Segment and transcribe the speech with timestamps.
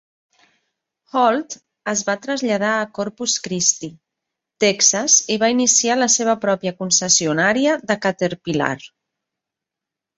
[1.17, 1.57] Holt
[1.93, 3.91] es va traslladar a Corpus Christi,
[4.67, 8.77] Texas i va iniciar la seva pròpia concessionària de Caterpillar.